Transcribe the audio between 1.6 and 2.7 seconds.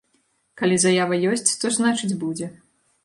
то значыць будзе.